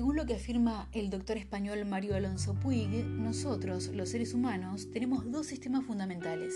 [0.00, 5.46] lo que afirma el doctor español Mario Alonso Puig, nosotros, los seres humanos, tenemos dos
[5.46, 6.54] sistemas fundamentales.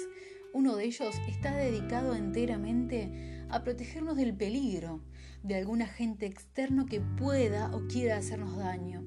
[0.54, 5.02] Uno de ellos está dedicado enteramente a protegernos del peligro,
[5.42, 9.04] de algún agente externo que pueda o quiera hacernos daño.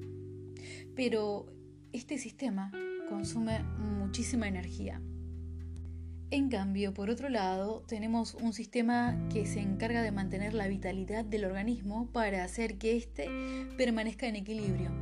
[0.94, 1.46] Pero
[1.92, 2.70] este sistema
[3.08, 5.02] consume muchísima energía.
[6.32, 11.24] En cambio, por otro lado, tenemos un sistema que se encarga de mantener la vitalidad
[11.24, 13.28] del organismo para hacer que éste
[13.76, 14.92] permanezca en equilibrio.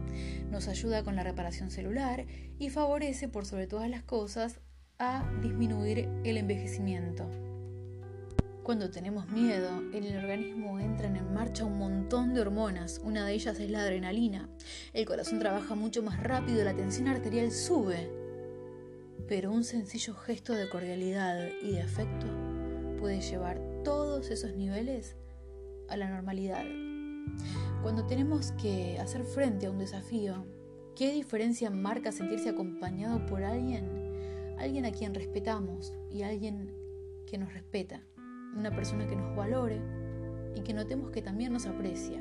[0.50, 2.24] Nos ayuda con la reparación celular
[2.58, 4.60] y favorece, por sobre todas las cosas,
[4.98, 7.28] a disminuir el envejecimiento.
[8.62, 13.34] Cuando tenemos miedo, en el organismo entran en marcha un montón de hormonas, una de
[13.34, 14.48] ellas es la adrenalina.
[14.94, 18.10] El corazón trabaja mucho más rápido, la tensión arterial sube,
[19.26, 22.26] pero un sencillo gesto de cordialidad y de afecto
[22.98, 25.16] puede llevar todos esos niveles
[25.88, 26.64] a la normalidad.
[27.82, 30.44] Cuando tenemos que hacer frente a un desafío,
[30.96, 34.56] ¿qué diferencia marca sentirse acompañado por alguien?
[34.58, 36.74] Alguien a quien respetamos y alguien
[37.26, 38.02] que nos respeta,
[38.56, 39.80] una persona que nos valore
[40.54, 42.20] y que notemos que también nos aprecia.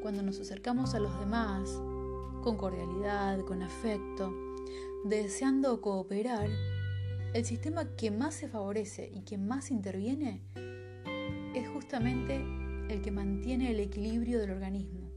[0.00, 1.68] Cuando nos acercamos a los demás
[2.42, 4.32] con cordialidad, con afecto,
[5.04, 6.48] deseando cooperar,
[7.34, 10.42] el sistema que más se favorece y que más interviene
[11.54, 12.40] es justamente
[12.88, 15.10] el que mantiene el equilibrio del organismo,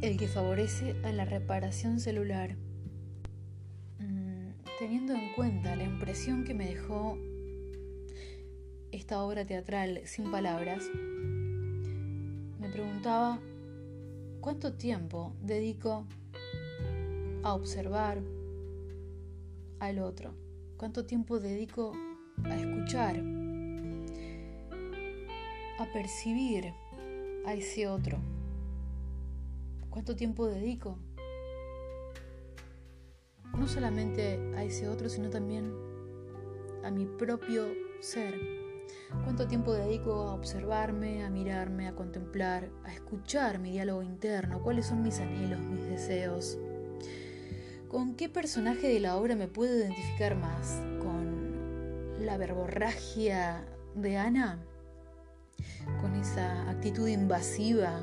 [0.00, 2.56] el que favorece a la reparación celular.
[3.98, 7.18] Mm, teniendo en cuenta la impresión que me dejó
[8.92, 10.88] esta obra teatral sin palabras,
[12.60, 13.40] me preguntaba
[14.40, 16.06] cuánto tiempo dedico
[17.42, 18.22] a observar
[19.78, 20.34] al otro?
[20.76, 21.92] ¿Cuánto tiempo dedico
[22.44, 23.22] a escuchar?
[25.78, 26.72] A percibir
[27.46, 28.18] a ese otro.
[29.88, 30.98] ¿Cuánto tiempo dedico?
[33.58, 35.72] No solamente a ese otro, sino también
[36.84, 37.66] a mi propio
[38.00, 38.34] ser.
[39.24, 44.62] ¿Cuánto tiempo dedico a observarme, a mirarme, a contemplar, a escuchar mi diálogo interno?
[44.62, 46.58] ¿Cuáles son mis anhelos, mis deseos?
[47.90, 50.80] ¿Con qué personaje de la obra me puedo identificar más?
[51.00, 53.64] ¿Con la verborragia
[53.96, 54.60] de Ana?
[56.00, 58.00] ¿Con esa actitud invasiva,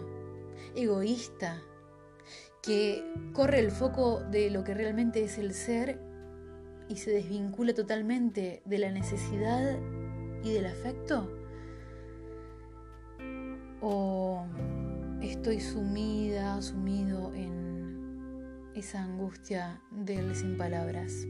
[0.75, 1.62] egoísta,
[2.62, 6.02] que corre el foco de lo que realmente es el ser
[6.90, 9.80] y se desvincula totalmente de la necesidad
[10.44, 11.31] y del afecto?
[13.80, 14.46] ¿O
[15.22, 17.66] estoy sumida, sumido en
[18.77, 21.25] esa angustia del sin palabras.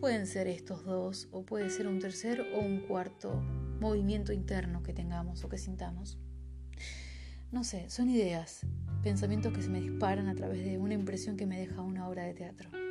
[0.00, 3.40] Pueden ser estos dos o puede ser un tercer o un cuarto
[3.80, 6.18] movimiento interno que tengamos o que sintamos.
[7.52, 8.66] No sé, son ideas,
[9.04, 12.24] pensamientos que se me disparan a través de una impresión que me deja una obra
[12.24, 12.83] de teatro.